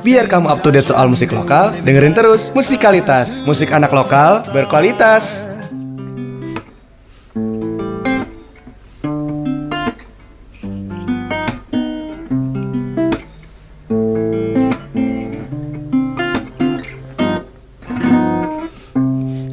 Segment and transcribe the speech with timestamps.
[0.00, 5.44] Biar kamu up to date soal musik lokal, dengerin terus Musikalitas, musik anak lokal berkualitas.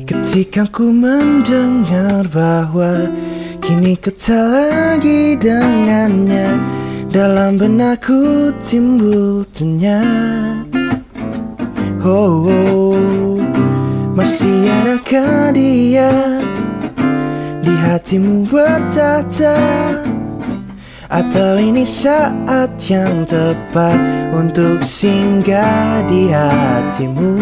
[0.07, 3.11] Ketika ku mendengar bahwa
[3.63, 6.82] Kini ku tak lagi dengannya
[7.13, 10.01] Dalam benakku timbul tanya
[12.01, 13.37] Oh, oh.
[14.17, 16.09] Masih adakah dia?
[17.61, 19.53] Di hatimu bertata
[21.05, 27.37] Atau ini saat yang tepat Untuk singgah di hatimu?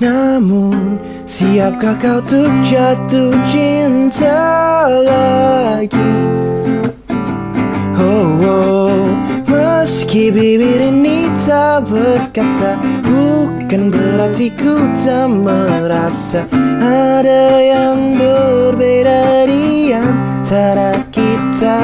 [0.00, 0.96] Namun
[1.28, 6.36] Siapkah kau untuk jatuh cinta lagi
[7.96, 9.08] Oh, oh
[9.48, 16.44] Meski bibir ini tak berkata Bukan berarti ku tak merasa
[16.76, 21.80] Ada yang berbeda di antara kita.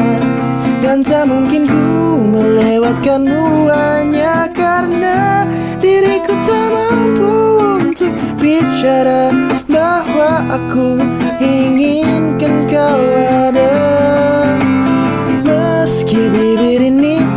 [0.84, 5.48] Dan tak mungkin ku melewatkanmu hanya karena
[5.80, 7.34] Diriku tak mampu
[7.80, 9.32] untuk bicara
[9.64, 11.00] bahwa aku
[11.40, 13.02] inginkan kau
[13.48, 14.11] ada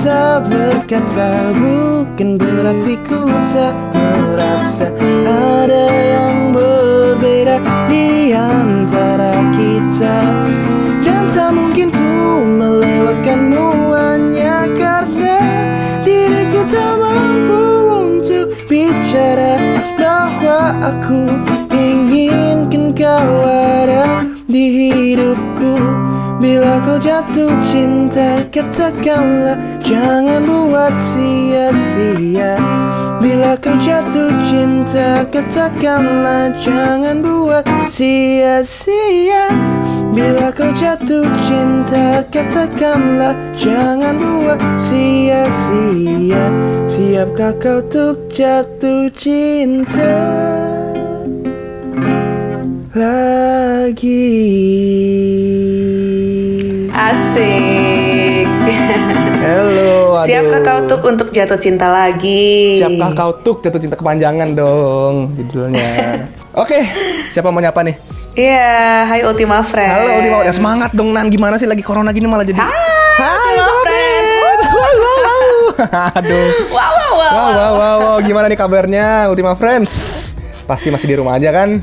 [0.06, 4.94] tak berkata Bukan berarti ku tak merasa
[5.26, 7.58] Ada yang berbeda
[7.90, 10.18] di antara kita.
[11.02, 13.68] Dan tak mungkin ku melewatkanmu
[13.98, 15.42] hanya karena
[16.06, 17.64] Diriku tak mampu
[18.06, 19.58] untuk bicara
[19.98, 21.26] bahwa aku
[21.74, 24.06] inginkan kau ada
[24.46, 25.74] di hidupku.
[26.38, 32.58] Bila kau jatuh cinta katakanlah jangan buat sia-sia.
[33.22, 39.48] Bila kau jatuh cinta katakanlah jangan buat sia-sia.
[40.12, 46.46] Bila kau jatuh cinta katakanlah jangan buat sia-sia.
[46.90, 50.18] Siapkah kau untuk jatuh cinta?
[52.96, 54.24] Lagi
[59.56, 60.28] Halo, aduh.
[60.28, 62.76] Siapkah kau untuk untuk jatuh cinta lagi?
[62.76, 66.28] Siapkah kau tuh jatuh cinta kepanjangan dong judulnya.
[66.62, 66.84] Oke,
[67.32, 67.96] siapa mau nyapa nih?
[68.36, 69.96] Iya, Hai Ultima Friend.
[69.96, 71.32] Halo Ultima, udah semangat dong Nan.
[71.32, 72.60] Gimana sih lagi corona gini malah jadi?
[72.60, 74.28] Hai, Hai Ultima Ultima Friend.
[74.28, 74.60] Friend.
[74.76, 75.48] Wow, wow, wow.
[76.20, 76.48] Aduh.
[76.68, 77.32] Wow, wow, wow.
[77.32, 78.16] Wow, wow, wow, wow.
[78.20, 79.92] Gimana nih kabarnya Ultima Friends?
[80.68, 81.80] Pasti masih di rumah aja kan?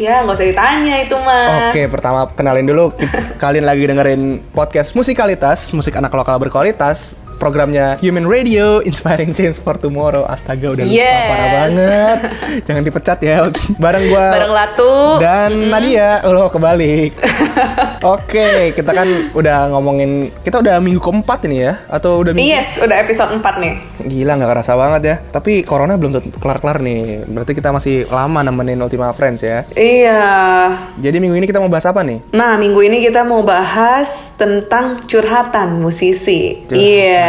[0.00, 1.68] Ya, nggak usah ditanya itu mah.
[1.68, 2.96] Oke, pertama kenalin dulu.
[3.42, 7.20] Kalian lagi dengerin podcast Musikalitas, musik anak lokal berkualitas.
[7.40, 10.28] Programnya Human Radio, Inspiring Change for Tomorrow.
[10.28, 11.24] Astaga, udah lupa Yes.
[11.24, 12.18] parah banget.
[12.68, 13.36] Jangan dipecat ya.
[13.80, 14.92] Bareng gua Bareng Latu.
[15.16, 16.20] dan Nadia.
[16.28, 17.16] Oh, kebalik.
[18.04, 22.76] Oke, kita kan udah ngomongin kita udah minggu keempat ini ya atau udah minggu Yes,
[22.76, 23.74] udah episode 4 nih.
[24.02, 25.16] Gila nggak kerasa banget ya.
[25.30, 27.24] Tapi corona belum kelar-kelar nih.
[27.24, 29.64] Berarti kita masih lama nemenin Ultima Friends ya.
[29.72, 30.22] Iya.
[30.98, 32.20] Jadi minggu ini kita mau bahas apa nih?
[32.32, 36.68] Nah, minggu ini kita mau bahas tentang curhatan musisi.
[36.68, 36.68] Iya.
[36.68, 37.28] musisi.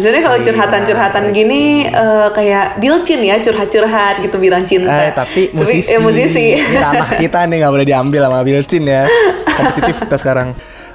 [0.00, 5.08] Jadi kalau curhatan-curhatan gini eh, kayak bilcin ya, curhat-curhat gitu bilang cinta.
[5.08, 5.90] Eh, tapi musisi.
[5.92, 6.46] eh, musisi.
[6.56, 9.04] Ini ranah kita nih nggak boleh diambil sama Bilcin ya.
[9.56, 10.48] Kompetitif kita sekarang.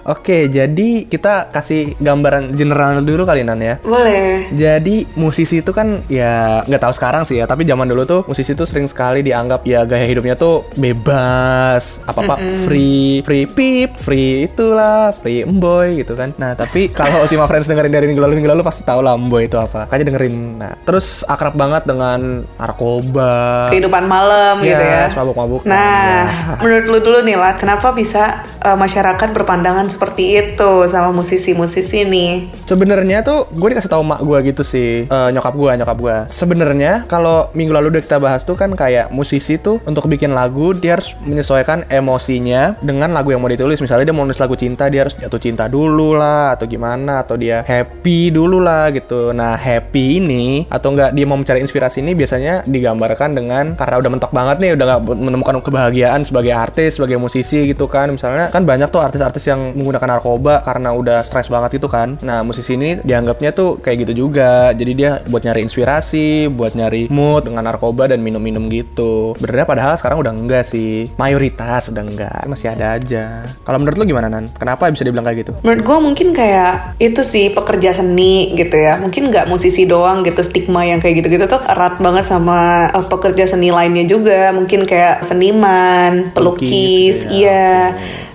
[0.05, 3.81] Oke, jadi kita kasih gambaran general dulu kali Nan ya.
[3.81, 4.45] Boleh.
[4.53, 8.53] Jadi musisi itu kan ya nggak tahu sekarang sih ya, tapi zaman dulu tuh musisi
[8.53, 14.45] itu sering sekali dianggap ya gaya hidupnya tuh bebas, apa apa free, free pip, free
[14.45, 16.37] itulah, free emboy gitu kan.
[16.37, 19.49] Nah tapi kalau Ultima Friends dengerin dari minggu lalu minggu lalu pasti tahu lah emboy
[19.49, 19.89] itu apa.
[19.89, 20.35] Makanya dengerin.
[20.61, 23.73] Nah terus akrab banget dengan narkoba.
[23.73, 25.03] Kehidupan malam Iya, gitu ya.
[25.17, 25.61] mabuk-mabuk.
[25.65, 26.29] Nah,
[26.61, 32.51] menurut lu dulu nih lah, kenapa bisa eh, masyarakat berpandangan seperti itu sama musisi-musisi nih?
[32.67, 36.17] Sebenarnya tuh gue dikasih tahu mak gue gitu sih eh, nyokap gue nyokap gue.
[36.27, 40.75] Sebenarnya kalau minggu lalu udah kita bahas tuh kan kayak musisi tuh untuk bikin lagu
[40.75, 43.79] dia harus menyesuaikan emosinya dengan lagu yang mau ditulis.
[43.79, 47.39] Misalnya dia mau nulis lagu cinta dia harus jatuh cinta dulu lah atau gimana atau
[47.39, 49.31] dia happy dulu lah gitu.
[49.31, 54.11] Nah happy ini atau enggak dia mau mencari inspirasi ini biasanya digambarkan dengan karena udah
[54.11, 58.65] mentok banget nih udah nggak menemukan kebahagiaan sebagai artis sebagai musisi gitu kan misalnya kan
[58.65, 62.17] banyak tuh artis-artis yang menggunakan narkoba karena udah stres banget itu kan.
[62.25, 64.73] Nah, musisi ini dianggapnya tuh kayak gitu juga.
[64.73, 69.37] Jadi dia buat nyari inspirasi, buat nyari mood dengan narkoba dan minum-minum gitu.
[69.37, 71.05] Benernya padahal sekarang udah enggak sih.
[71.21, 73.45] Mayoritas udah enggak, masih ada aja.
[73.61, 74.49] Kalau menurut lu gimana Nan?
[74.57, 75.51] Kenapa bisa dibilang kayak gitu?
[75.61, 78.97] Menurut gue mungkin kayak itu sih pekerja seni gitu ya.
[78.97, 83.45] Mungkin nggak musisi doang gitu stigma yang kayak gitu-gitu tuh erat banget sama uh, pekerja
[83.45, 84.49] seni lainnya juga.
[84.49, 87.75] Mungkin kayak seniman, pelukis, Pelukis, ya, iya.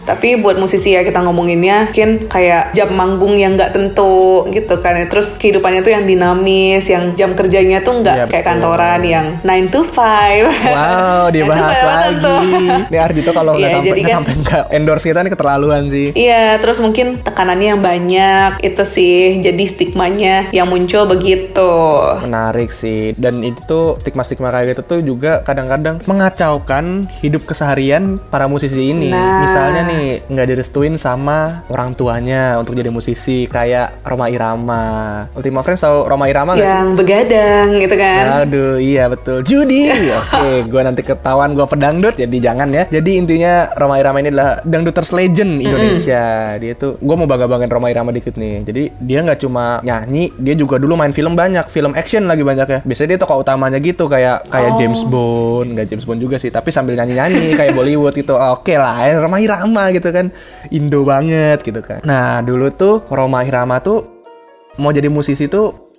[0.02, 4.10] Tapi buat musisi ya kita ngomonginnya mungkin kayak jam manggung yang nggak tentu
[4.48, 4.98] gitu kan.
[5.06, 9.68] Terus kehidupannya tuh yang dinamis, yang jam kerjanya tuh nggak Iya, kayak kantoran yang 9
[9.68, 10.50] to 5.
[10.66, 12.36] Wow, dibahas lagi.
[12.92, 16.06] Nih Ardito kalau nggak Iya, sampai kan- sampai nggak endorse kita nih keterlaluan sih.
[16.12, 21.72] Iya, terus mungkin tekanannya yang banyak itu sih, jadi stigmanya yang muncul begitu.
[22.20, 23.12] Menarik sih.
[23.14, 26.84] Dan itu tuh stigma-stigma kayak gitu tuh juga kadang-kadang mengacaukan
[27.20, 29.10] hidup keseharian para musisi ini.
[29.10, 29.42] Nah.
[29.42, 35.24] Misalnya nih nggak direstuin sama orang tuanya untuk jadi musisi kayak Roma Irama.
[35.34, 36.70] Ultima Friends tahu Roma Irama nggak sih?
[36.70, 38.24] Yang begadang gitu kan.
[38.44, 39.42] Aduh, iya betul.
[39.42, 39.90] Judi.
[40.20, 42.84] Oke, gua nanti ketahuan gua pedangdut jadi jangan ya.
[42.90, 46.56] Jadi intinya Roma Irama ini adalah dangduters legend Indonesia.
[46.60, 48.66] Dia tuh gua mau bangga-banggain Roma Irama dikit nih.
[48.66, 52.68] Jadi dia nggak cuma nyanyi, dia juga dulu main film banyak, film action lagi banyak
[52.68, 52.78] ya.
[52.84, 56.68] Biasanya dia tokoh utamanya gitu kayak kayak James Bond, nggak James Bond juga sih, tapi
[56.74, 58.36] sambil nyanyi-nyanyi kayak Bollywood gitu.
[58.36, 60.28] Oke lah, ya, Roma Irama gitu kan.
[60.68, 62.04] Indo banget gitu kan.
[62.04, 64.20] Nah, dulu tuh Roma Irama tuh
[64.76, 65.89] mau jadi musisi tuh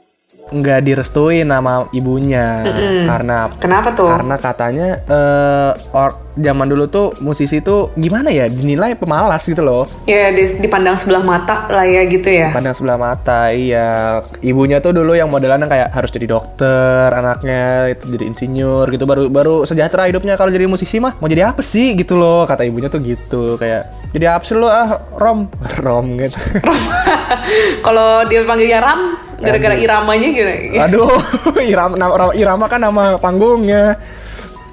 [0.51, 2.62] nggak direstuin sama ibunya.
[3.03, 4.07] Karena Kenapa tuh?
[4.07, 8.45] karena katanya eh or, zaman dulu tuh musisi tuh gimana ya?
[8.45, 9.83] Dinilai pemalas gitu loh.
[10.03, 12.51] Ya di- dipandang sebelah mata lah ya gitu ya.
[12.51, 14.19] pandang sebelah mata iya.
[14.39, 19.03] Ibunya tuh dulu yang modelannya kayak harus jadi dokter anaknya itu jadi insinyur gitu.
[19.03, 20.36] Baru baru sejahtera hidupnya.
[20.36, 21.95] Kalau jadi musisi mah mau jadi apa sih?
[21.95, 22.44] Gitu loh.
[22.44, 23.56] Kata ibunya tuh gitu.
[23.56, 25.48] Kayak jadi apa sih lo ah rom?
[25.83, 26.36] Rom gitu.
[27.86, 29.01] Kalau dia panggilnya Ram
[29.42, 30.52] gara-gara iramanya gitu.
[30.78, 31.12] aduh
[31.72, 31.98] irama
[32.38, 33.98] irama kan nama panggungnya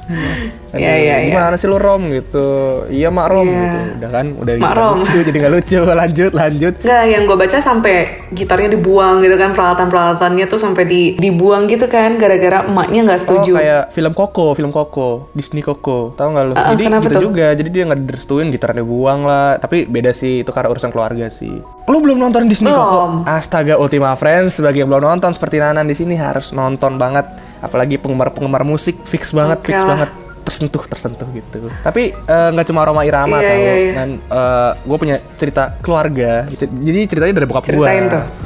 [0.68, 1.32] Iya, iya, iya.
[1.32, 2.44] Gimana sih lu Rom gitu?
[2.88, 3.56] Iya Mak Rom Iya.
[3.58, 3.78] gitu.
[3.96, 4.96] Udah kan, udah Mak Rom.
[5.00, 5.80] lucu, jadi nggak lucu.
[6.00, 6.74] Lanjut, lanjut.
[6.78, 7.94] Enggak, yang gue baca sampai
[8.30, 13.50] gitarnya dibuang gitu kan peralatan-peralatannya tuh sampai di dibuang gitu kan gara-gara emaknya nggak setuju.
[13.50, 16.12] Oh kayak film Coco, film Coco, Disney Coco.
[16.12, 16.52] Tahu nggak lu?
[16.52, 17.22] Ah, jadi kenapa gitu tuh?
[17.24, 17.46] juga.
[17.50, 19.56] Jadi dia nggak direstuin, gitarnya dibuang lah.
[19.56, 21.64] Tapi beda sih, itu karena urusan keluarga sih.
[21.86, 22.76] Lu belum nonton Disney Belum.
[22.78, 23.00] Coco?
[23.24, 27.24] Astaga, Ultima Friends sebagai yang belum nonton seperti Nanan di sini harus nonton banget.
[27.58, 29.88] Apalagi penggemar-penggemar musik fix banget, Oke fix lah.
[29.88, 30.10] banget
[30.40, 31.68] tersentuh tersentuh gitu.
[31.78, 33.58] Tapi eh, nggak cuma Roma Irama Iya, tau.
[33.58, 33.92] iya, iya.
[33.94, 34.08] Dan
[34.80, 36.48] gue punya cerita keluarga.
[36.48, 37.86] Jadi ceritanya dari bokap gue.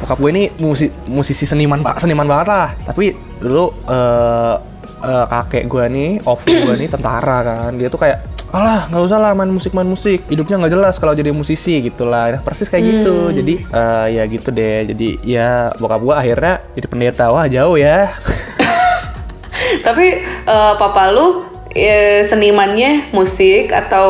[0.01, 2.69] Bokap gue ini musi- musisi seniman pak seniman banget lah.
[2.83, 4.55] Tapi dulu eh
[5.01, 7.71] eh, kakek gue nih, off gue nih tentara kan.
[7.75, 8.19] Dia tuh kayak
[8.53, 12.05] Alah nggak usah lah main musik main musik hidupnya nggak jelas kalau jadi musisi gitu
[12.05, 13.33] lah Nah, persis kayak gitu Hmm.
[13.33, 18.13] jadi eh, ya gitu deh jadi ya bokap gue akhirnya jadi pendeta wah jauh ya
[19.83, 20.07] Tapi
[20.47, 24.09] eh, papa lu eh, senimannya musik atau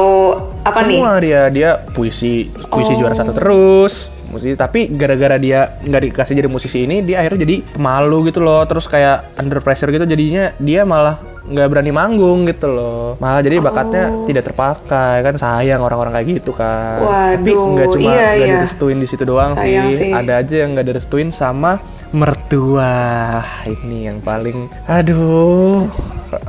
[0.62, 0.98] apa nih?
[1.00, 2.98] Semua dia dia puisi puisi Oh.
[3.00, 7.56] juara satu terus musisi tapi gara-gara dia nggak dikasih jadi musisi ini dia akhirnya jadi
[7.68, 12.70] pemalu gitu loh terus kayak under pressure gitu jadinya dia malah nggak berani manggung gitu
[12.70, 17.02] loh malah jadi bakatnya tidak terpakai kan sayang orang-orang kayak gitu kan
[17.36, 18.54] tapi Waduh, nggak cuma iya, nggak iya.
[18.56, 20.08] direstuin di situ doang Sayang sih.
[20.08, 20.10] sih.
[20.14, 21.76] ada aja yang nggak direstuin sama
[22.12, 22.92] mertua.
[23.64, 25.88] Ini yang paling aduh.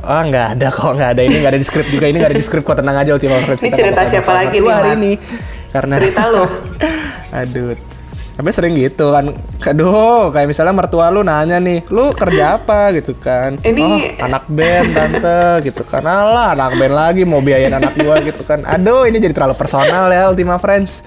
[0.00, 1.22] Ah nggak ada kok nggak ada.
[1.24, 2.08] Ini nggak ada di skrip juga.
[2.08, 2.80] Ini nggak ada di skrip kok.
[2.80, 5.12] Tenang aja Ultima Ini cerita siapa lagi nih, hari ini.
[5.72, 6.44] Karena Cerita lo.
[7.40, 7.93] aduh
[8.34, 9.30] tapi sering gitu kan.
[9.64, 12.90] Aduh kayak misalnya mertua lu nanya nih lu kerja apa?
[12.92, 13.56] gitu kan.
[13.62, 16.02] Ini- oh anak band tante gitu kan.
[16.02, 18.66] Alah anak band lagi mau biayain anak gua gitu kan.
[18.66, 21.06] Aduh ini jadi terlalu personal ya Ultima Friends.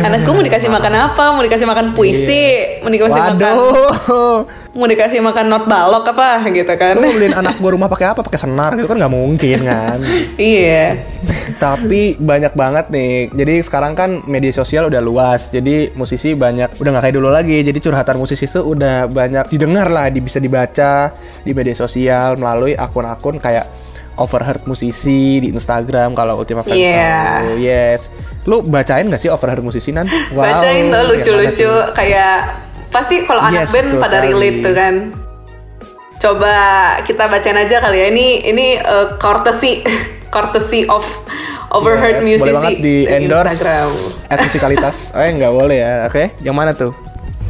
[0.00, 1.24] Anakku mau dikasih makan apa?
[1.30, 2.80] Mau dikasih makan puisi?
[2.80, 4.38] Mau dikasih makan waduh
[4.76, 6.94] mau dikasih makan not balok apa gitu kan?
[6.96, 9.98] lu beliin anak gua rumah pakai apa pakai senar gitu kan nggak mungkin kan
[10.38, 11.00] iya.
[11.56, 13.30] Tapi banyak banget nih.
[13.32, 15.48] Jadi sekarang kan media sosial udah luas.
[15.48, 17.62] Jadi musisi banyak udah nggak kayak dulu lagi.
[17.62, 23.38] Jadi curhatan musisi itu udah banyak didengar lah, bisa dibaca di media sosial melalui akun-akun
[23.38, 23.64] kayak
[24.16, 27.16] overheard musisi di Instagram kalau Ultima Friends Iya.
[27.44, 27.56] tahu.
[27.60, 28.00] Yes.
[28.48, 30.08] Lu bacain gak sih overheard musisi nan?
[30.32, 34.28] Wow, Bacain tuh lucu-lucu kayak pasti kalau anak Yes, band pada sekali.
[34.32, 34.94] relate tuh kan.
[36.16, 36.54] Coba
[37.04, 38.06] kita bacain aja kali ya.
[38.08, 39.84] Ini ini uh, courtesy
[40.34, 41.04] courtesy of
[41.70, 43.90] overheard Yes, musisi Boleh banget di endorse Instagram.
[44.32, 44.96] at musikalitas.
[45.12, 45.92] Oh nggak boleh ya.
[46.08, 46.96] Oke, yang mana tuh?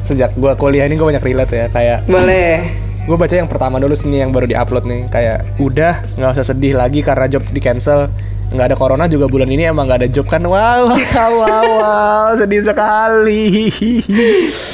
[0.02, 2.62] Sejak gua kuliah ini gue banyak relate ya kayak Boleh.
[3.06, 6.74] gue baca yang pertama dulu sini yang baru diupload nih kayak udah nggak usah sedih
[6.74, 8.10] lagi karena job di cancel
[8.46, 10.42] nggak ada corona juga bulan ini emang nggak ada job kan?
[10.46, 13.66] Wow wow wow, wow sedih sekali.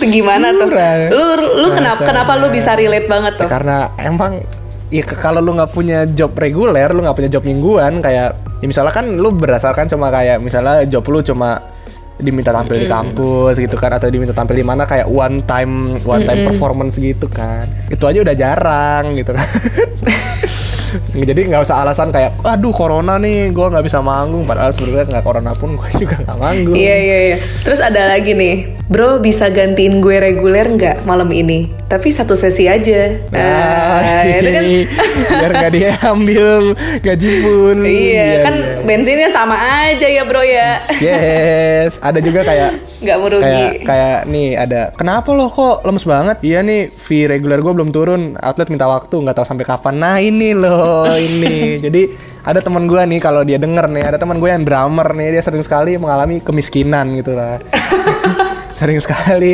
[0.04, 0.68] Gimana tuh?
[1.12, 1.24] Lu
[1.60, 3.48] lu kenapa kenapa lu bisa relate banget tuh?
[3.48, 4.44] karena emang
[4.92, 8.92] ya kalau lu nggak punya job reguler lu nggak punya job mingguan kayak ya misalnya
[8.92, 11.56] kan lu berdasarkan cuma kayak misalnya job lu cuma
[12.22, 16.22] diminta tampil di kampus gitu kan atau diminta tampil di mana kayak one time one
[16.22, 17.66] time performance gitu kan.
[17.88, 19.48] Itu aja udah jarang gitu kan
[21.12, 24.44] jadi nggak usah alasan kayak aduh corona nih gue nggak bisa manggung.
[24.44, 26.76] Padahal sebenarnya nggak corona pun gue juga nggak manggung.
[26.76, 27.36] Iya iya iya.
[27.62, 31.72] Terus ada lagi nih, bro bisa gantiin gue reguler nggak malam ini?
[31.88, 33.16] Tapi satu sesi aja.
[33.32, 34.64] Nah, itu kan.
[35.40, 37.76] biar nggak diambil gaji pun.
[37.80, 40.76] Iya, kan bensinnya sama aja ya bro ya.
[41.00, 42.70] Yes, ada juga kayak
[43.02, 43.42] Nggak mau rugi.
[43.42, 46.36] kayak kayak nih ada kenapa lo kok lemes banget?
[46.44, 49.94] Iya nih fee reguler gue belum turun, outlet minta waktu nggak tahu sampai kapan.
[49.96, 51.80] Nah ini loh ini.
[51.80, 52.02] Jadi
[52.44, 55.42] ada teman gue nih kalau dia denger nih ada teman gue yang drummer nih dia
[55.42, 57.56] sering sekali mengalami kemiskinan gitu lah.
[58.82, 59.52] sering sekali.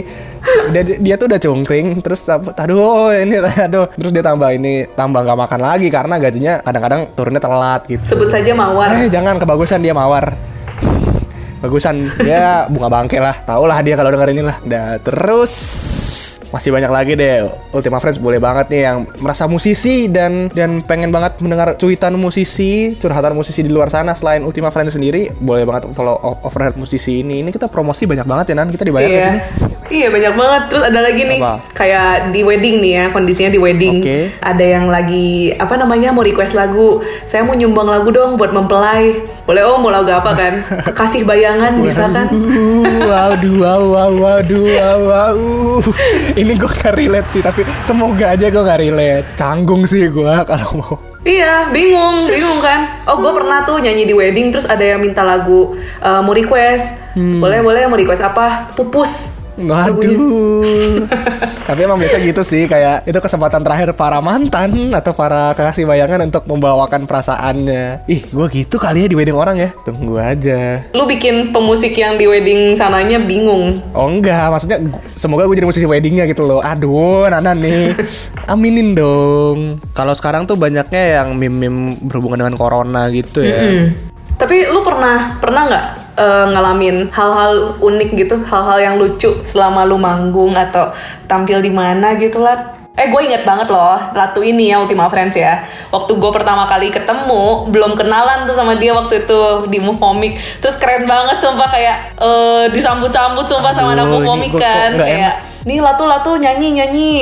[0.73, 3.93] Dia, dia tuh udah cungkring terus aduh ini aduh.
[3.93, 8.01] Terus dia tambah ini tambah nggak makan lagi karena gajinya kadang-kadang turunnya telat gitu.
[8.09, 8.97] Sebut saja mawar.
[8.97, 10.33] eh jangan kebagusan dia mawar.
[11.59, 14.57] Bagusan dia bunga bangke lah tau lah dia kalau denger ini lah.
[14.65, 15.53] Dah, terus
[16.49, 21.13] masih banyak lagi deh Ultima Friends boleh banget nih yang merasa musisi dan dan pengen
[21.13, 25.93] banget mendengar cuitan musisi curhatan musisi di luar sana selain Ultima Friends sendiri boleh banget
[25.93, 29.25] follow overhead musisi ini ini kita promosi banyak banget ya nan kita dibayar Iya.
[29.29, 29.41] sini
[29.89, 30.63] Iya banyak banget.
[30.69, 31.55] Terus ada lagi nih Apa?
[31.73, 34.05] kayak di wedding nih ya kondisinya di wedding.
[34.05, 34.19] Oke.
[34.45, 37.01] Ada yang lagi apa namanya mau request lagu.
[37.25, 39.17] Saya mau nyumbang lagu dong buat mempelai.
[39.49, 40.61] Boleh om mau lagu apa kan?
[40.93, 42.29] Kekasih bayangan bisa kan?
[42.29, 43.57] Waduh,
[44.21, 45.37] waduh, wow, wow.
[46.39, 49.27] Ini gue gak relate sih, tapi semoga aja gue gak relate.
[49.35, 50.95] Canggung sih gue kalau mau.
[51.27, 53.03] Iya, bingung, bingung kan?
[53.05, 57.11] Oh, gue pernah tuh nyanyi di wedding, terus ada yang minta lagu, eh, mau request,
[57.19, 57.43] Hmm.
[57.43, 58.71] boleh boleh mau request apa?
[58.79, 59.38] Pupus.
[59.59, 61.03] Waduh.
[61.69, 66.25] tapi emang biasa gitu sih, kayak itu kesempatan terakhir para mantan atau para kekasih bayangan
[66.25, 68.07] untuk membawakan perasaannya.
[68.07, 69.71] Ih, gue gitu kali ya di wedding orang ya.
[69.83, 70.87] Tunggu aja.
[70.95, 73.83] Lu bikin pemusik yang di wedding sananya bingung.
[73.93, 74.79] Oh enggak, maksudnya
[75.19, 76.63] semoga gue jadi musisi weddingnya gitu loh.
[76.63, 77.99] Aduh, Nana nih.
[78.53, 79.83] Aminin dong.
[79.93, 83.59] Kalau sekarang tuh banyaknya yang meme-meme berhubungan dengan corona gitu ya.
[83.59, 83.87] Hmm.
[84.39, 85.87] Tapi lu pernah pernah nggak
[86.19, 90.91] eh, ngalamin hal-hal unik gitu, hal-hal yang lucu selama lu manggung atau
[91.31, 92.75] tampil di mana gitu lah?
[92.99, 95.63] Eh gue inget banget loh Latu ini ya Ultima Friends ya.
[95.95, 100.83] Waktu gue pertama kali ketemu Belum kenalan tuh sama dia waktu itu Di Movicomic Terus
[100.83, 104.91] keren banget sumpah kayak eh, Disambut-sambut sumpah sama anak Aduh, Movicomic gua kok kan.
[104.99, 107.13] Kayak Nih Latu Latu nyanyi nyanyi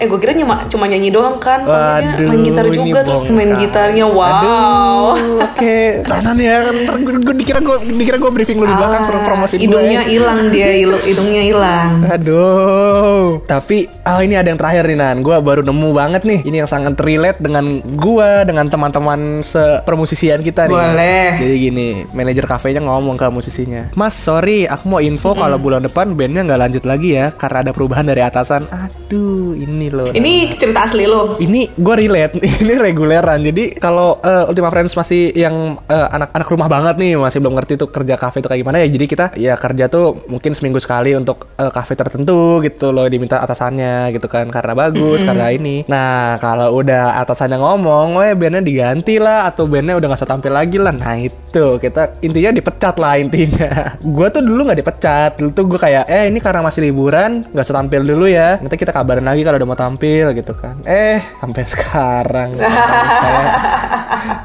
[0.00, 4.04] Eh gue kira cuma, cuma nyanyi doang kan Taunya main gitar juga Terus main gitarnya
[4.10, 5.78] Wow oke.
[6.04, 9.54] Tanan ya, ntar gue, gue dikira gue dikira gue briefing lu di belakang suruh promosi.
[9.56, 10.68] Ah, hidungnya hilang dia
[11.10, 13.42] hidungnya hilang Aduh.
[13.46, 15.16] Tapi oh ini ada yang terakhir nih Nan.
[15.22, 16.40] Gue baru nemu banget nih.
[16.44, 20.76] Ini yang sangat relate dengan gue dengan teman-teman sepermusisian kita nih.
[20.76, 21.28] Boleh.
[21.40, 26.16] Jadi gini, manajer kafenya ngomong ke musisinya, Mas sorry, aku mau info kalau bulan depan
[26.16, 28.66] bandnya nggak lanjut lagi ya karena ada perubahan dari atasan.
[28.70, 30.10] Aduh, ini loh.
[30.12, 31.36] ini cerita asli lo.
[31.40, 33.40] Ini gue relate ini reguleran.
[33.42, 37.80] Jadi kalau eh, Ultima Friends masih yang eh, anak-anak rumah banget nih masih belum ngerti
[37.80, 38.88] tuh kerja kafe itu kayak gimana ya.
[38.88, 43.40] Jadi kita ya kerja tuh mungkin seminggu sekali untuk eh, kafe tertentu gitu loh diminta
[43.40, 45.84] atasannya gitu kan karena bagus karena ini.
[45.88, 50.30] Nah kalau udah atasannya ngomong oh ya bandnya diganti lah atau bandnya udah nggak usah
[50.30, 50.94] tampil lagi lah.
[50.94, 53.70] Nah itu kita intinya dipecat lah intinya.
[54.16, 55.30] Gue tuh dulu nggak dipecat.
[55.40, 58.60] Dulu tuh gue kayak eh ini karena masih liburan nggak usah tampil dulu ya.
[58.60, 60.78] Nanti kita kabarin lagi kalau udah mau tampil gitu kan.
[60.86, 62.48] Eh sampai sekarang.
[63.24, 63.42] Saya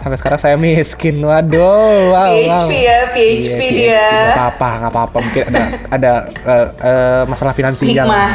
[0.03, 1.21] sampai sekarang saya miskin.
[1.21, 2.67] Waduh wow, PHP wow.
[2.69, 4.09] ya PHP Iya, dia.
[4.09, 5.17] nggak apa-apa nggak apa-apa.
[5.24, 8.05] Mungkin ada ada eh, eh, masalah finansial.
[8.07, 8.31] Hikmah.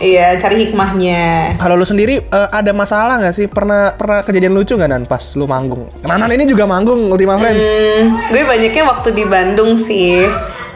[0.00, 1.60] Iya cari hikmahnya.
[1.60, 3.46] Kalau lu sendiri eh, ada masalah nggak sih?
[3.52, 5.84] Pernah pernah kejadian lucu nggak nan pas lu manggung?
[6.00, 7.60] Nanan ini juga manggung Ultima Friends.
[7.60, 10.24] Hmm, gue banyaknya waktu di Bandung sih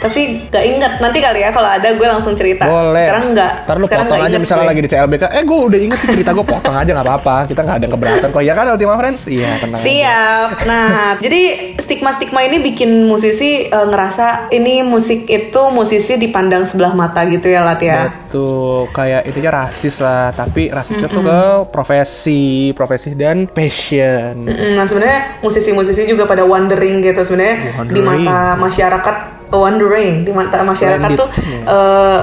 [0.05, 0.21] tapi
[0.53, 3.09] gak inget nanti kali ya kalau ada gue langsung cerita Boleh.
[3.09, 4.71] sekarang nggak Ntar lu sekarang potong aja misalnya gue.
[4.77, 5.25] lagi di CLBK.
[5.33, 7.37] Eh gue udah inget cerita gue potong aja nggak apa-apa.
[7.49, 8.43] Kita nggak ada keberatan kok.
[8.45, 9.23] Ya kan Ultima Friends?
[9.25, 9.81] Iya tenang.
[9.81, 9.87] aja.
[9.89, 10.49] Siap.
[10.69, 10.89] Nah,
[11.25, 11.43] jadi
[11.81, 17.65] stigma-stigma ini bikin musisi eh, ngerasa ini musik itu musisi dipandang sebelah mata gitu ya,
[17.65, 18.13] Lat ya.
[18.29, 21.41] Betul, kayak intinya rasis lah, tapi rasisnya tuh ke
[21.73, 24.45] profesi, profesi dan passion.
[24.45, 29.17] Mm, Nah sebenarnya musisi-musisi juga pada wondering gitu sebenarnya di mata masyarakat
[29.57, 31.21] wondering di mata masyarakat Splendid.
[31.21, 31.29] tuh
[31.71, 32.21] eh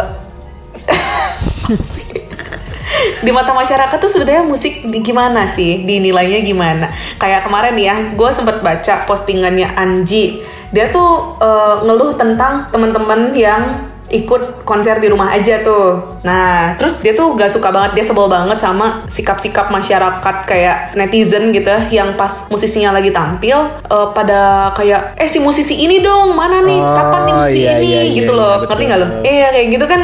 [3.26, 5.86] di mata masyarakat tuh sebenarnya musik di gimana sih?
[5.86, 6.90] Dinilainya gimana?
[7.18, 10.42] Kayak kemarin ya gue sempet baca postingannya Anji.
[10.72, 16.20] Dia tuh uh, ngeluh tentang teman-teman yang ikut konser di rumah aja tuh.
[16.22, 21.50] Nah, terus dia tuh gak suka banget, dia sebel banget sama sikap-sikap masyarakat kayak netizen
[21.56, 26.62] gitu yang pas musisinya lagi tampil uh, pada kayak eh si musisi ini dong, mana
[26.62, 26.80] nih?
[26.94, 27.88] Kapan nih musisi iya, ini?
[27.88, 28.54] iya, gitu iya, loh.
[28.60, 29.08] iya, Ngerti nggak lo?
[29.24, 30.02] Iya, kayak gitu kan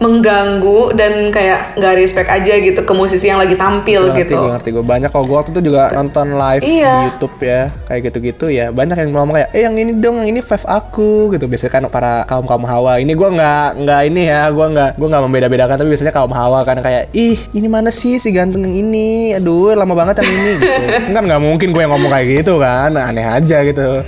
[0.00, 4.40] mengganggu dan kayak nggak respect aja gitu ke musisi yang lagi tampil ngerti, gitu.
[4.40, 5.22] gue ngerti gue banyak kok.
[5.22, 6.88] Gue waktu itu juga nonton live Iya.
[6.88, 7.60] di YouTube ya.
[7.84, 8.66] Kayak gitu-gitu ya.
[8.72, 11.44] Banyak yang ngomong kayak eh yang ini dong yang ini fave aku gitu.
[11.44, 12.96] Biasanya kan para kaum kaum hawa.
[12.96, 14.48] Ini gue nggak nggak ini ya.
[14.48, 18.16] Gue nggak gue nggak membeda-bedakan tapi biasanya kaum hawa kan kayak ih ini mana sih
[18.16, 19.36] si ganteng yang ini?
[19.36, 20.84] Aduh lama banget yang ini gitu.
[21.14, 22.96] Kan nggak mungkin gue yang ngomong kayak gitu kan.
[22.96, 24.00] Aneh aja gitu.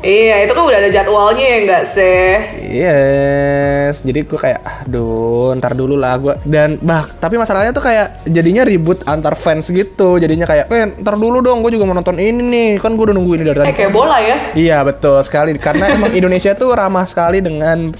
[0.00, 2.24] Iya, itu kan udah ada jadwalnya ya nggak sih?
[2.64, 8.26] Yes, jadi gue kayak aduh, ntar dulu lah gue dan bah tapi masalahnya tuh kayak
[8.28, 12.16] jadinya ribut antar fans gitu, jadinya kayak, eh ntar dulu dong, gue juga mau nonton
[12.18, 13.68] ini nih, kan gue udah nunggu ini dari tadi.
[13.70, 14.36] Eh kayak bola ya?
[14.54, 17.90] Iya betul sekali, karena emang Indonesia tuh ramah sekali dengan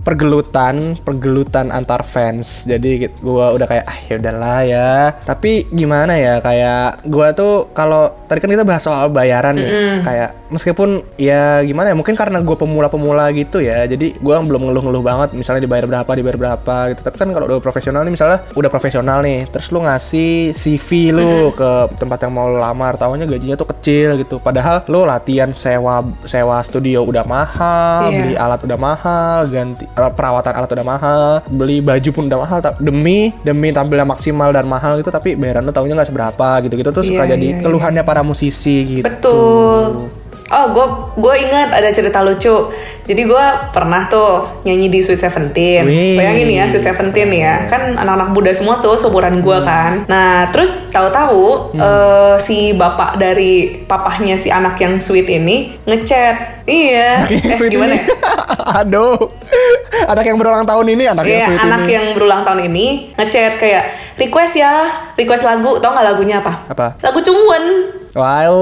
[0.00, 2.64] pergelutan, pergelutan antar fans.
[2.64, 4.90] Jadi gue udah kayak ah ya udahlah ya.
[5.12, 10.30] Tapi gimana ya kayak gue tuh kalau tadi kan kita bahas soal bayaran nih, kayak
[10.50, 13.86] meskipun ya gimana ya mungkin karena gue pemula-pemula gitu ya.
[13.86, 17.00] Jadi gue belum ngeluh-ngeluh banget misalnya dibayar berapa, dibayar berapa gitu.
[17.06, 21.54] Tapi kan kalau udah profesional nih misalnya udah profesional nih, terus lu ngasih CV lu
[21.54, 24.42] ke tempat yang mau lu lamar, tahunya gajinya tuh kecil gitu.
[24.42, 28.18] Padahal lu latihan sewa sewa studio udah mahal, Iya.
[28.20, 32.58] beli alat udah mahal, ganti alat perawatan alat udah mahal, beli baju pun udah mahal
[32.82, 37.04] demi demi tampilnya maksimal dan mahal gitu tapi bayaran lu tahunya nggak seberapa gitu-gitu tuh
[37.06, 39.06] suka Iya, jadi iya, keluhannya para musisi gitu.
[39.06, 40.19] Betul.
[40.50, 42.68] Oh, gue gue ingat ada cerita lucu.
[43.06, 45.82] Jadi gue pernah tuh nyanyi di Sweet Seventeen.
[46.18, 50.06] Bayangin ya Sweet Seventeen ya, kan anak-anak muda semua tuh seumuran gue kan.
[50.06, 56.59] Nah terus tahu-tahu eh, si bapak dari papahnya si anak yang sweet ini ngechat.
[56.64, 57.24] Iya.
[57.26, 57.92] Eh Sweet gimana?
[57.92, 58.00] ini.
[58.00, 58.04] ya?
[58.80, 59.16] Aduh.
[60.06, 61.92] Anak yang berulang tahun ini anak yang Iya, sweet anak ini.
[61.92, 63.84] yang berulang tahun ini ngechat kayak
[64.16, 64.72] request ya,
[65.14, 65.76] request lagu.
[65.78, 66.52] Tau nggak lagunya apa?
[66.66, 66.86] Apa?
[67.00, 67.64] Lagu Cungwen.
[68.10, 68.56] Wow.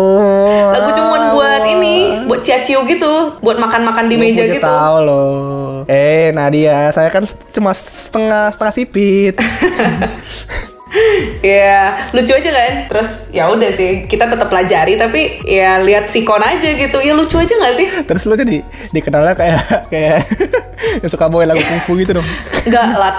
[0.72, 4.60] Lagu Cungwen buat ini, buat ciaciu gitu, buat makan-makan di meja gitu.
[4.60, 5.88] tahu loh.
[5.88, 9.34] Eh Nadia, saya kan cuma setengah setengah sipit.
[11.44, 12.74] Ya lucu aja kan.
[12.88, 16.98] Terus ya udah sih, kita tetap pelajari tapi ya lihat sikon aja gitu.
[17.04, 17.86] Ya lucu aja nggak sih?
[18.08, 19.60] Terus lu jadi dikenalnya kayak
[19.92, 20.18] kayak
[21.04, 22.26] yang suka bawain lagu kungfu gitu dong.
[22.66, 23.16] Nggak lat.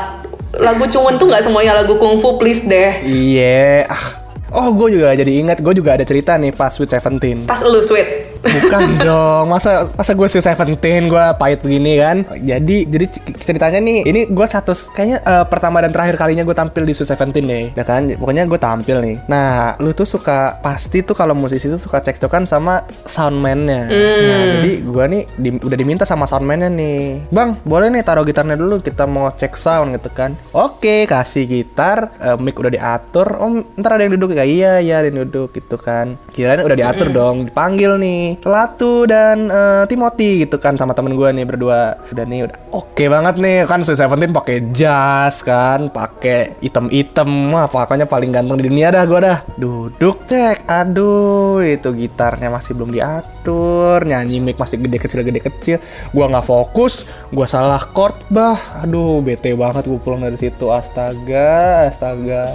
[0.49, 3.05] Lagu Cungwen tuh nggak semuanya lagu kungfu please deh.
[3.05, 3.85] Iya.
[3.85, 4.19] Ah.
[4.49, 7.45] Oh, gue juga jadi ingat, gue juga ada cerita nih pas Sweet Seventeen.
[7.45, 8.38] Pas lu sweet.
[8.39, 12.23] Bukan dong, masa masa gue Sweet Seventeen gue pahit begini kan?
[12.39, 16.87] Jadi jadi ceritanya nih, ini gue satu kayaknya eh, pertama dan terakhir kalinya gue tampil
[16.87, 18.07] di Sweet Seventeen nih, ya kan?
[18.15, 19.15] Pokoknya gue tampil nih.
[19.27, 23.91] Nah, lu tuh suka pasti tuh kalau musisi tuh suka cekcokan sama soundman-nya.
[23.91, 28.55] Nah, jadi gue nih di- udah diminta sama soundman-nya nih, bang boleh nih taruh gitarnya
[28.55, 30.31] dulu kita mau cek sound gitu kan?
[30.55, 33.27] Oke, kasih gitar, eh, mic udah diatur.
[33.39, 36.15] Om, ntar ada yang duduk kayak iya iya ada yang duduk gitu kan.
[36.31, 41.29] Kirain udah diatur dong, dipanggil nih Latu dan eh, Timothy gitu kan sama temen gue
[41.33, 41.97] nih berdua.
[42.13, 47.65] Udah nih udah oke banget nih kan Sweet Seventeen pakai jas kan, pakai item-item, wah
[47.65, 49.37] pokoknya paling ganteng di dunia dah gue dah.
[49.55, 55.77] Duduk cek, aduh itu gitarnya masih belum diatur, nyanyi mic masih gede kecil gede kecil.
[56.11, 61.89] Gua nggak fokus, gua salah chord bah, aduh bete banget gue pulang dari situ, astaga,
[61.91, 62.45] astaga.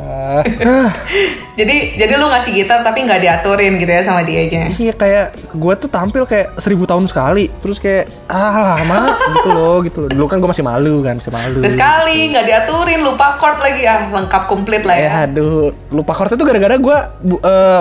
[1.59, 4.75] Jadi jadi lu ngasih gitar tapi nggak diaturin gitu ya sama dianya.
[4.75, 5.27] Iya kayak
[5.65, 9.01] gue tuh tampil kayak seribu tahun sekali Terus kayak ah lama
[9.33, 12.45] gitu loh gitu loh Dulu kan gue masih malu kan masih malu Dan sekali nggak
[12.45, 15.09] diaturin, lupa chord lagi ah lengkap komplit lah ya.
[15.09, 16.97] Eh aduh lupa chord itu gara-gara gue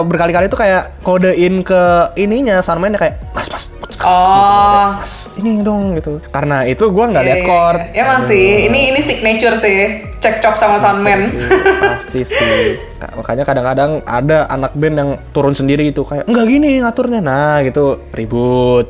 [0.04, 1.82] berkali-kali tuh kayak kodein ke
[2.16, 3.66] ininya soundman kayak mas mas
[4.04, 5.00] Oh.
[5.00, 8.02] mas ini dong gitu karena itu gue nggak Iya, lihat iya, chord iya.
[8.04, 9.80] Emang sih, ini ini signature sih.
[10.24, 11.28] Cekcok sama soundman.
[11.28, 11.36] Sih,
[11.84, 16.80] pasti sih Ka- makanya kadang-kadang ada anak band yang turun sendiri itu kayak enggak gini
[16.80, 18.88] ngaturnya nah gitu ribut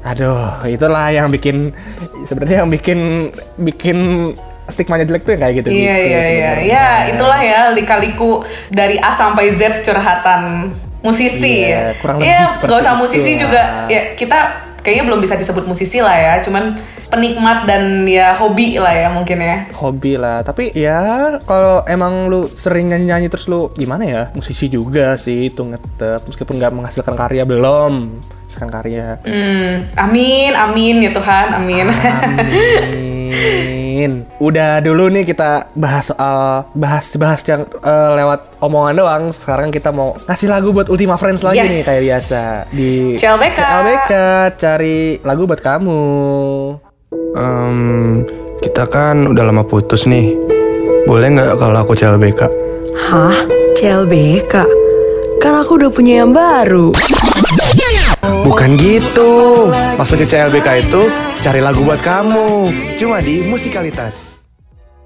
[0.00, 1.70] aduh itulah yang bikin
[2.22, 2.98] sebenarnya yang bikin
[3.56, 3.98] bikin
[4.66, 6.50] stigmanya jelek tuh yang kayak gitu Iya iya iya.
[6.60, 11.66] Ya, itulah ya lika-liku dari A sampai Z curhatan musisi.
[11.66, 13.38] Iya, kurang lebih ya, seperti gak usah itu musisi lah.
[13.40, 13.62] juga.
[13.86, 14.38] Ya, kita
[14.82, 16.76] kayaknya belum bisa disebut musisi lah ya, cuman
[17.08, 19.56] penikmat dan ya hobi lah ya mungkin ya.
[19.74, 24.66] hobi lah tapi ya kalau emang lu sering nyanyi nyanyi terus lu gimana ya musisi
[24.66, 31.10] juga sih itu ngetep meskipun nggak menghasilkan karya belum menghasilkan karya Hmm, amin, amin ya
[31.12, 31.84] Tuhan, amin.
[31.88, 34.10] amin.
[34.38, 39.22] Udah dulu nih kita bahas soal bahas-bahas yang eh, lewat omongan doang.
[39.30, 41.68] Sekarang kita mau ngasih lagu buat Ultima Friends lagi Yes.
[41.68, 42.40] nih kayak biasa
[42.70, 43.58] di CLBK.
[43.58, 44.10] CLBK
[44.56, 46.02] cari lagu buat kamu.
[47.12, 48.20] Em,
[48.60, 50.36] kita kan udah lama putus nih.
[51.08, 52.40] Boleh nggak kalau aku CLBK?
[53.08, 53.36] Hah?
[53.80, 54.54] CLBK?
[55.40, 56.92] Kan aku udah punya yang baru.
[58.44, 59.66] Bukan gitu.
[59.96, 61.08] Maksudnya CLBK itu
[61.40, 62.68] cari lagu buat kamu.
[63.00, 64.37] Cuma di musikalitas.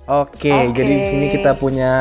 [0.02, 0.74] Oke, Oke.
[0.74, 1.92] jadi di sini kita punya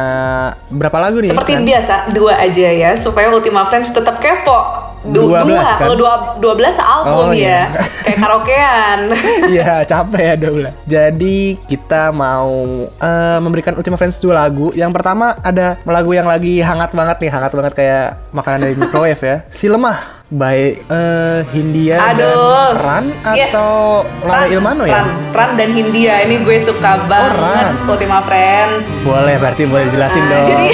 [0.67, 1.29] berapa lagu nih?
[1.29, 1.63] Seperti Kan?
[1.63, 4.89] biasa, dua aja ya, supaya Ultima Friends tetap kepo.
[5.01, 5.77] Du- 12 dua, kan?
[5.81, 7.73] kalau dua, 12 album Oh, ya, iya.
[8.05, 8.99] kayak karaokean.
[9.53, 10.69] Iya capek ya double.
[10.85, 12.49] Jadi kita mau
[12.87, 14.69] eh, memberikan Ultima Friends dua lagu.
[14.71, 19.21] Yang pertama ada lagu yang lagi hangat banget nih, hangat banget kayak makanan dari microwave
[19.21, 19.37] ya.
[19.49, 22.71] Si lemah by eh, Hindia Aduh.
[22.71, 23.51] dan Ran Yes.
[23.51, 24.95] atau Lala Ran, Ilmano ya?
[24.97, 27.75] Ran, Ran dan Hindia, ini gue suka banget Ran.
[27.85, 28.87] Ultima Friends.
[29.01, 30.39] Boleh berarti boleh jelasin dong.
[30.39, 30.67] Nah, Jadi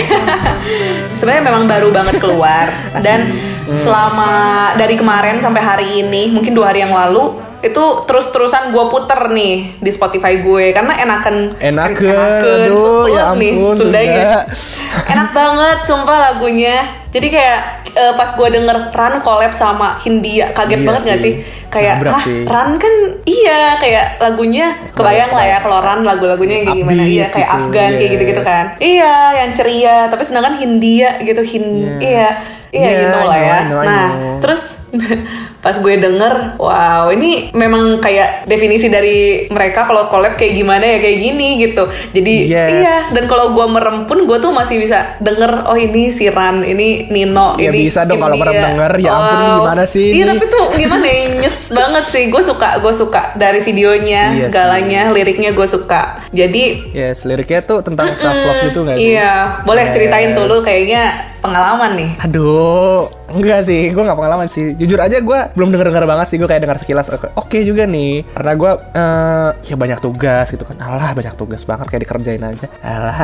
[1.16, 2.70] sebenarnya memang baru banget keluar
[3.06, 3.22] dan
[3.68, 3.76] Hmm.
[3.76, 4.32] selama
[4.80, 9.76] dari kemarin sampai hari ini, mungkin dua hari yang lalu itu terus-terusan gue puter nih
[9.76, 14.48] di Spotify gue karena enakan Enaken, enaken, aduh, ya nih, ampun, Sundanya.
[14.48, 15.12] Sunda.
[15.12, 16.80] enak banget sumpah lagunya
[17.18, 17.60] jadi kayak
[17.92, 21.34] eh, pas gue denger Ran collab sama Hindia kaget Iya banget gak sih.
[21.34, 21.34] sih
[21.68, 22.48] kayak sih.
[22.48, 22.94] Ran kan
[23.28, 27.92] iya kayak lagunya kebayang lah ya kalau Ran lagu-lagunya kayak gimana iya kayak gitu, Afgan
[27.92, 28.14] kayak yes.
[28.16, 31.66] gitu-gitu kan iya yang ceria tapi sedangkan Hindia gitu hin
[32.00, 32.30] iya
[32.72, 34.36] iya Yeah, you know lah I know, ya I know, nah know.
[34.44, 34.64] terus
[35.64, 41.00] pas gue denger wow ini memang kayak definisi dari mereka kalau collab kayak gimana ya
[41.00, 42.70] kayak gini gitu jadi Yes.
[42.72, 46.60] iya dan kalau gue merem pun gue tuh masih bisa denger oh ini si Ran
[46.62, 48.46] ini Nino Ya ini bisa dong kalau India.
[48.46, 52.24] merem denger, ya ampun, ini gimana sih iya tapi tuh gimana ya nyes banget sih
[52.28, 57.80] gue suka gue suka dari videonya Iya segalanya liriknya gue suka jadi Yes, liriknya tuh
[57.82, 59.32] tentang self love gitu nggak iya
[59.64, 59.94] boleh Yes.
[59.94, 61.04] ceritain dulu kayaknya
[61.38, 64.74] pengalaman nih Aduh, enggak sih, gue nggak pengalaman sih.
[64.74, 67.08] Jujur aja gue belum denger denger banget sih, gue kayak dengar sekilas.
[67.08, 70.76] Oke oke juga nih, karena gue eh ya banyak tugas gitu kan.
[70.78, 72.68] Alah banyak tugas banget kayak dikerjain aja.
[72.82, 73.16] Alah.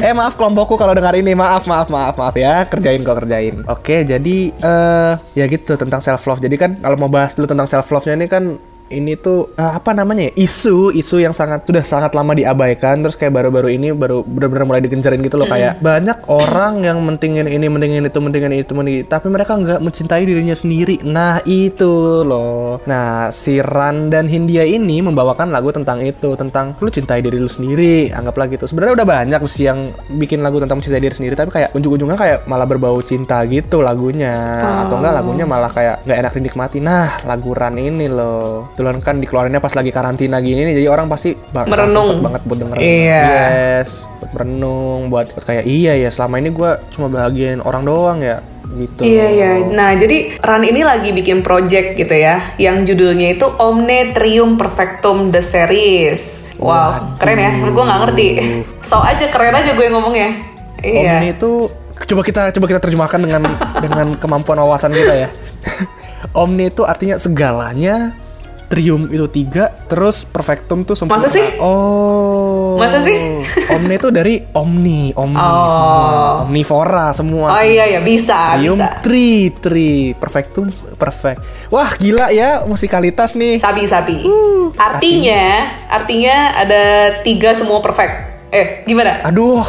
[0.00, 1.32] Eh maaf kelompokku kalau dengar ini.
[1.32, 2.66] Maaf maaf maaf maaf ya.
[2.68, 3.64] Kerjain kok kerjain.
[3.68, 7.68] Oke jadi eh ya gitu tentang self love jadi kan kalau mau bahas dulu tentang
[7.68, 8.56] self love nya ini kan
[8.92, 10.32] ini tuh eh, apa namanya ya?
[10.44, 14.82] Isu isu yang sangat sudah sangat lama diabaikan terus kayak baru-baru ini baru benar-benar mulai
[14.84, 19.08] digencarin gitu loh kayak banyak orang yang mentingin ini mentingin itu mentingin itu mentingin itu,
[19.08, 21.00] tapi mereka nggak mencintai dirinya sendiri.
[21.06, 22.82] Nah itu loh.
[22.84, 27.48] Nah si Ran dan Hindia ini membawakan lagu tentang itu tentang lu cintai diri lu
[27.48, 29.88] sendiri anggaplah gitu sebenarnya udah banyak sih yang
[30.20, 34.34] bikin lagu tentang mencintai diri sendiri tapi kayak ujung-ujungnya kayak malah berbau cinta gitu lagunya.
[34.86, 36.78] Atau enggak lagunya malah kayak nggak enak dinikmati.
[36.84, 41.06] Nah lagu Ran ini loh Kebetulan kan dikeluarinnya pas lagi karantina gini nih jadi orang
[41.06, 42.18] pasti bakal Merenung.
[42.18, 43.22] banget buat denger Iya.
[43.78, 48.18] yes buat merenung buat, buat kayak iya ya selama ini gua cuma bahagiain orang doang
[48.18, 48.42] ya
[48.74, 49.50] gitu Iya iya.
[49.70, 55.30] Nah jadi Ran ini lagi bikin project gitu ya, yang judulnya itu Omne Trium Perfectum
[55.30, 56.42] the Series.
[56.58, 57.52] Wow, keren ya.
[57.62, 58.28] Gue nggak ngerti.
[58.80, 60.34] So aja keren aja gue ngomongnya.
[60.82, 61.22] Iya.
[61.22, 63.42] Omni itu coba kita coba kita terjemahkan dengan
[63.84, 65.28] dengan kemampuan wawasan kita ya.
[66.42, 68.10] Omni itu artinya segalanya,
[68.74, 71.22] trium itu tiga, terus perfectum tuh sempurna.
[71.22, 71.46] Masa sih?
[71.62, 72.74] Oh.
[72.74, 73.14] Masa sih?
[73.70, 75.70] Omni itu dari omni, omni Oh.
[75.70, 76.10] semua,
[76.42, 77.54] omnivora semua.
[77.54, 78.98] Oh iya ya bisa Trium bisa.
[78.98, 80.66] tri tri perfectum
[80.98, 81.38] perfect.
[81.70, 83.62] Wah gila ya musikalitas nih.
[83.62, 84.26] Sabi sabi.
[84.74, 86.82] artinya artinya ada
[87.22, 88.50] tiga semua perfect.
[88.50, 89.22] Eh gimana?
[89.22, 89.62] Aduh,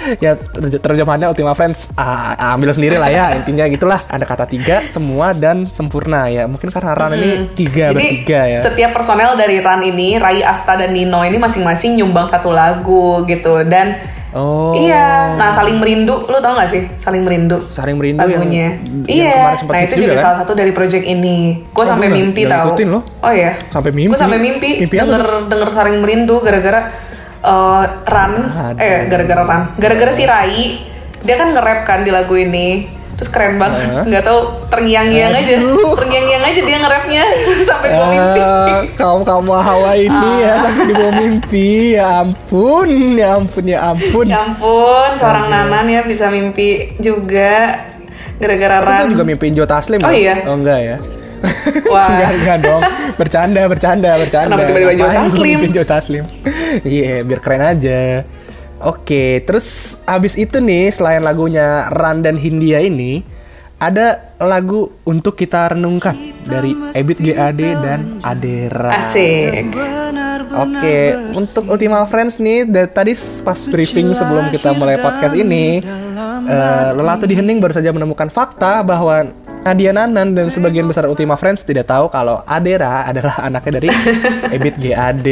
[0.24, 4.86] ya terj- terjemahannya Ultima Friends ah, ambil sendiri lah ya intinya gitulah ada kata tiga
[4.86, 9.58] semua dan sempurna ya mungkin karena Ran ini tiga Jadi bertiga ya setiap personel dari
[9.58, 13.96] Ran ini, Rai Asta dan Nino ini masing-masing nyumbang satu lagu gitu dan
[14.32, 17.56] oh Iya, nah saling merindu, lu tau gak sih saling merindu?
[17.56, 18.76] saling merindu lagunya.
[18.76, 20.22] yang iya, nah itu juga, kan?
[20.28, 21.64] salah satu dari project ini.
[21.72, 22.76] Gue Oh, sampai mimpi loh.
[23.24, 23.56] Oh iya.
[23.72, 24.12] Sampai mimpi?
[24.12, 27.05] Gue sampai mimpi, Mimpi apa denger denger saling merindu gara-gara
[27.46, 28.76] eh, Ran, Aduh.
[28.76, 30.82] eh gara-gara Ran, gara-gara si Rai,
[31.20, 32.92] dia kan nge-rap kan di lagu ini.
[33.16, 34.04] Terus keren banget, Hah?
[34.04, 35.96] nggak tahu terngiang-ngiang aja, Aduh.
[35.96, 37.22] terngiang-ngiang aja dia nge-rapnya
[37.64, 38.40] sampai gue mimpi.
[38.42, 44.26] Ah, kaum kaum Hawa ini ya sampai dibawa mimpi ya ampun ya ampun ya ampun
[44.26, 47.88] Ya ampun, seorang Nanan ya bisa mimpi juga
[48.36, 48.98] gara-gara Ran.
[49.00, 50.12] kan juga mimpiin Joe Taslim Oh loh.
[50.12, 50.36] iya?
[50.44, 50.96] oh enggak ya
[51.92, 52.08] Wah.
[52.08, 52.82] enggak enggak dong
[53.16, 55.58] bercanda bercanda bercanda Kenapa tiba-tiba Joe gua Taslim?
[55.72, 56.24] Joe Taslim
[56.84, 58.00] iya biar keren aja
[58.76, 63.24] Oke, terus abis itu nih selain lagunya Ran dan Hindia ini
[63.80, 66.36] ada lagu untuk kita renungkan.
[66.46, 69.02] dari Ebit GAD dan Adera.
[69.02, 69.74] Asik.
[70.54, 70.98] Oke,
[71.34, 75.82] untuk Ultima Friends nih, dari tadi pas briefing sebelum kita mulai podcast ini,
[76.46, 79.26] eh, Lelatu di Hening baru saja menemukan fakta bahwa
[79.66, 83.88] Nadia Nanan dan sebagian besar Ultima Friends tidak tahu kalau Adera adalah anaknya dari
[84.54, 85.26] Ebit GAD.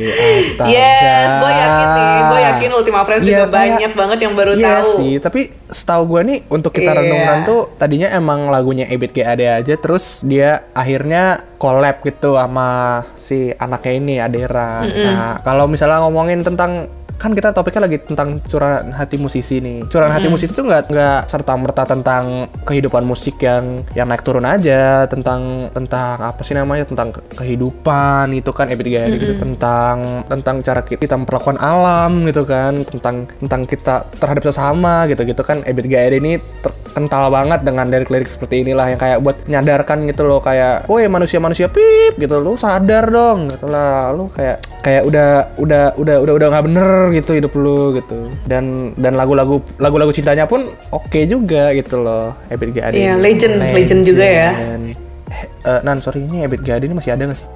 [0.00, 0.66] Astaga.
[0.66, 2.16] Yes, gue yakin nih.
[2.22, 4.90] Gue yakin Ultima Friends Iya, juga kayak- banyak banget yang baru Iya tahu.
[4.96, 6.98] sih, tapi setahu gue nih untuk kita Iya.
[6.98, 11.22] renungan tuh tadinya emang lagunya Ebit GAD aja, terus dia akhirnya
[11.56, 12.68] collab gitu sama
[13.14, 14.80] si anaknya ini Adera.
[14.82, 19.88] Nah, kalau misalnya ngomongin tentang kan kita topiknya lagi tentang curahan hati musisi nih.
[19.88, 24.44] Curahan hati musisi itu nggak nggak serta merta tentang kehidupan musik yang yang naik turun
[24.44, 30.24] aja, tentang tentang apa sih namanya tentang ke- kehidupan itu kan Ebit GAD gitu tentang
[30.28, 35.64] tentang cara kita memperlakukan alam gitu kan, tentang tentang kita terhadap sesama gitu-gitu kan.
[35.64, 40.24] Ebit GAD ini ter- kental banget dengan lirik-lirik seperti inilah yang kayak buat nyadarkan gitu
[40.24, 45.52] loh kayak, woi manusia-manusia pip gitu lu sadar dong gitu lah lu kayak kayak udah
[45.60, 50.48] udah udah udah udah nggak bener gitu hidup lu gitu dan dan lagu-lagu lagu-lagu cintanya
[50.48, 53.20] pun oke juga gitu loh Ebit GAD Iya, ini.
[53.20, 54.50] legend, legend juga ya.
[54.56, 57.48] Eh, eh, Nan sorry ini Ebit GAD ini masih ada nggak sih?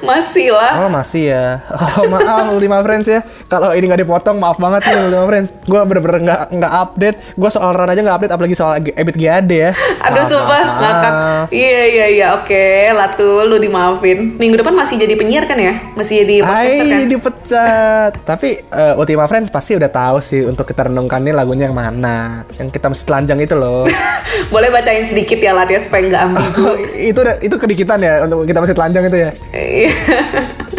[0.00, 0.84] Masih lah.
[0.84, 1.60] Oh masih ya.
[1.68, 3.20] Oh maaf Ultima Friends ya.
[3.46, 5.50] Kalau ini nggak dipotong maaf banget nih Ultima Friends.
[5.68, 7.16] Gue bener-bener nggak nggak update.
[7.36, 9.70] Gue soal Ran aja nggak update apalagi soal Ebit GAD ya.
[10.08, 11.12] Aduh Maaf, sumpah ngakak.
[11.52, 12.64] Iya iya iya oke
[12.96, 14.40] Latu lu dimaafin.
[14.40, 15.74] Minggu depan masih jadi penyiar kan ya?
[15.94, 16.96] Masih jadi podcaster kan?
[16.96, 18.12] Hai dipecat.
[18.30, 22.42] Tapi eh, Ultima Friends pasti udah tahu sih untuk kita renungkan nih lagunya yang mana.
[22.56, 23.84] Yang kita mesti telanjang itu loh.
[24.54, 26.68] Boleh bacain sedikit ya Lat ya supaya nggak ambigu.
[26.96, 29.30] Itu itu kedikitan ya untuk kita mesti telanjang itu ya.
[29.52, 29.89] Iya.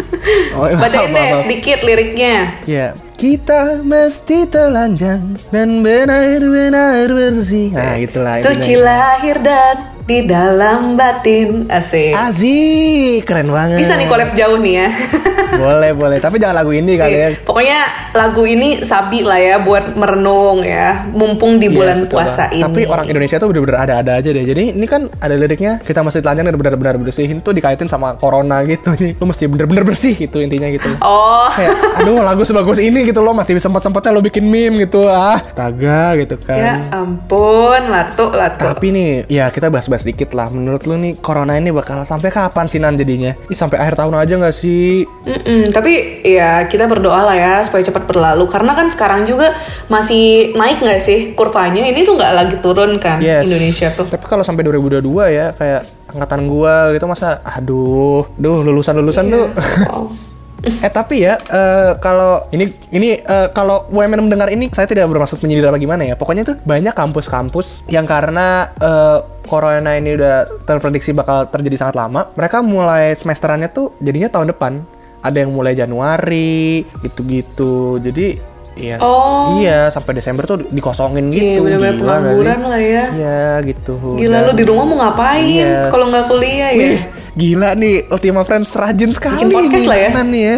[0.54, 1.42] Oh, Bacain maaf, deh maaf.
[1.44, 2.54] sedikit liriknya.
[2.62, 7.74] Ya, kita mesti telanjang dan benar-benar bersih.
[7.74, 8.38] Nah, itulah.
[8.38, 8.46] intinya.
[8.54, 12.12] Suci lahir dan di dalam batin asik.
[12.12, 13.80] Asik, keren banget.
[13.80, 14.88] Bisa nih collab jauh nih ya.
[15.62, 16.18] boleh, boleh.
[16.20, 17.28] Tapi jangan lagu ini kali ya.
[17.32, 17.40] Iya.
[17.40, 17.80] Pokoknya
[18.12, 22.56] lagu ini sabi lah ya buat merenung ya, mumpung di Yes, bulan betul puasa banget.
[22.60, 22.64] ini.
[22.68, 24.44] Tapi orang Indonesia tuh bener-bener ada-ada aja deh.
[24.44, 28.60] Jadi ini kan ada liriknya kita mesti telanjang dan benar-benar bersihin tuh dikaitin sama corona
[28.68, 29.16] gitu nih.
[29.16, 30.92] Lu mesti bener-bener bersih gitu intinya gitu.
[31.00, 35.40] Oh, Kayak, aduh lagu sebagus ini gitu loh masih sempet-sempetnya lo bikin meme gitu ah
[35.40, 38.60] taga gitu ya kan ampun, latu latu.
[38.60, 42.66] tapi nih ya kita bahas-bahas dikit lah menurut lu nih corona ini bakal sampai kapan
[42.66, 47.22] sih nan jadinya Ih, sampai akhir tahun aja nggak sih Mm-mm, tapi ya kita berdoa
[47.22, 49.54] lah ya supaya cepat berlalu karena kan sekarang juga
[49.86, 53.46] masih naik nggak sih kurvanya ini tuh nggak lagi turun kan Yes.
[53.46, 54.10] Indonesia tuh.
[54.10, 59.46] Tapi kalau sampai 2022 ya kayak angkatan gua gitu masa aduh, duh lulusan-lulusan tuh.
[59.86, 60.04] Wow.
[60.62, 65.42] eh tapi ya eh, kalau ini ini eh, kalau UMN mendengar ini saya tidak bermaksud
[65.42, 66.14] menyindir apa gimana ya.
[66.14, 72.30] Pokoknya tuh banyak kampus-kampus yang karena eh, corona ini udah terprediksi bakal terjadi sangat lama,
[72.32, 74.72] mereka mulai semesterannya tuh jadinya tahun depan.
[75.20, 77.98] Ada yang mulai Januari gitu-gitu.
[77.98, 79.60] Jadi Iya, Oh.
[79.60, 81.60] iya sampai Desember tuh dikosongin Iya gitu.
[81.60, 83.04] benar-benar Gila nggak pengangguran lah ya.
[83.12, 83.94] Iya gitu.
[84.16, 85.92] Gila Dan- lu di rumah mau ngapain Yes.
[85.92, 86.80] kalau nggak kuliah ya?
[86.80, 86.96] Wih,
[87.32, 90.10] gila nih Ultima Friends rajin sekali Bikin podcast nih, lah ya.
[90.22, 90.56] Nih ya.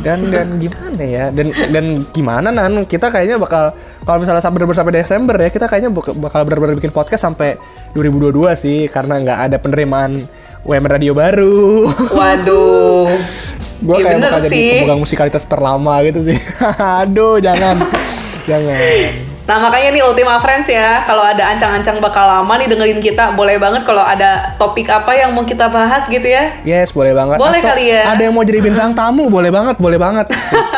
[0.00, 1.24] Dan dan gimana ya?
[1.28, 2.88] Dan dan gimana nan?
[2.88, 6.74] Kita kayaknya bakal kalau misalnya sampai bener sampai Desember ya, kita kayaknya bak- bakal benar-benar
[6.74, 7.60] bikin podcast sampai
[7.92, 10.16] 2022 sih karena nggak ada penerimaan
[10.64, 11.88] UM radio baru.
[12.16, 13.12] Waduh.
[13.80, 14.70] Gue Iya kayak bakal jadi sih.
[14.84, 16.36] pemegang musikalitas terlama gitu sih.
[17.00, 17.80] Aduh, jangan.
[18.50, 19.29] jangan.
[19.50, 23.58] Nah makanya nih Ultima Friends ya, kalau ada ancang-ancang bakal lama nih dengerin kita, boleh
[23.58, 26.54] banget kalau ada topik apa yang mau kita bahas gitu ya.
[26.62, 27.34] Yes, boleh banget.
[27.34, 28.14] Boleh Atau kali ya.
[28.14, 30.30] Ada yang mau jadi bintang tamu, boleh banget, boleh banget.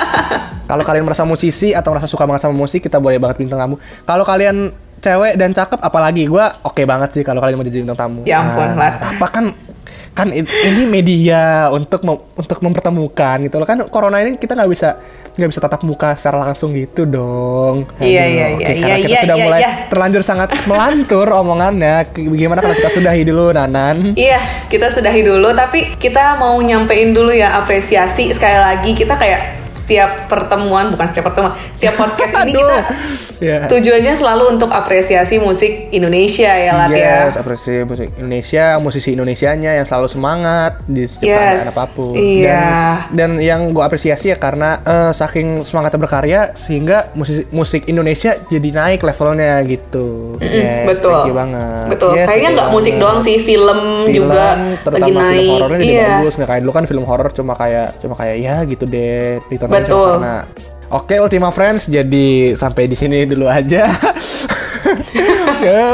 [0.72, 3.76] Kalau kalian merasa musisi atau merasa suka banget sama musik, kita boleh banget bintang tamu.
[4.08, 4.72] Kalau kalian
[5.04, 8.24] cewek dan cakep, apalagi gue oke banget sih kalau kalian mau jadi bintang tamu.
[8.24, 9.04] Ya ampun, Nah, Lat.
[9.04, 9.44] apa kan
[10.12, 15.00] kan ini media untuk mem- untuk mempertemukan gitu loh kan corona ini kita nggak bisa
[15.32, 17.88] nggak bisa tatap muka secara langsung gitu dong.
[17.96, 19.70] Iya, iya, oke, iya, karena iya, kita iya, sudah iya, mulai iya.
[19.88, 22.04] terlanjur sangat melantur omongannya.
[22.12, 24.12] Gimana kalau kita sudahi dulu Nanan?
[24.12, 24.36] Iya,
[24.68, 30.26] kita sudahi dulu, tapi kita mau nyampein dulu ya apresiasi sekali lagi kita kayak setiap
[30.26, 32.78] pertemuan bukan setiap pertemuan, setiap podcast ini kita
[33.42, 33.66] Ya.
[33.66, 37.26] tujuannya selalu untuk apresiasi musik Indonesia ya Lat ya.
[37.26, 42.14] Yes, apresiasi musik Indonesia, musisi Indonesianya yang selalu semangat di setiap Yes, apa pun.
[42.14, 43.02] iya.
[43.10, 48.38] Dan, dan yang gue apresiasi ya karena eh, saking semangatnya berkarya sehingga musik musik Indonesia
[48.46, 50.38] jadi naik levelnya gitu.
[50.38, 51.10] Yes, betul.
[51.10, 51.84] thank you banget.
[51.90, 52.10] Betul.
[52.14, 54.44] Yes, Kayaknya nggak musik doang sih, film, Film, juga
[54.80, 55.50] terutama lagi film naik.
[55.50, 56.08] horornya jadi iya.
[56.16, 59.86] bagus nggak kayak dulu kan film horor cuma kayak cuma kayak ya gitu deh ditonton
[59.86, 60.10] Betul.
[60.18, 60.36] karena
[60.92, 63.88] Oke Ultima Friends jadi sampai di sini dulu aja.
[65.64, 65.88] ya,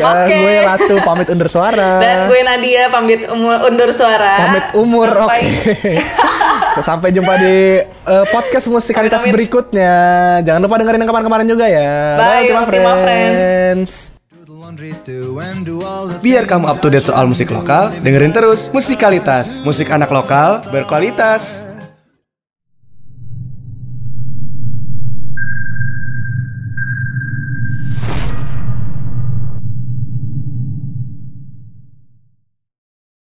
[0.00, 0.32] ya Oke.
[0.32, 2.00] gue Ratu pamit undur suara.
[2.00, 4.48] Dan gue Nadia pamit umur undur suara.
[4.48, 5.28] pamit umur oke.
[5.28, 6.00] Sampai-
[6.88, 9.92] Sampai jumpa di eh, podcast musikalitas Pamit, berikutnya.
[10.40, 12.16] Jangan lupa dengerin yang kemarin-kemarin juga ya.
[12.16, 13.90] Bye, Ultima Ultima Friends.
[16.20, 21.67] Biar kamu up to date soal musik lokal, dengerin terus Musikalitas, musik anak lokal berkualitas.